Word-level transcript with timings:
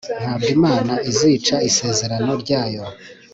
Ntabwo 0.21 0.47
Imana 0.57 0.93
izica 1.11 1.55
isezerano 1.69 2.31
ryayo 2.41 2.83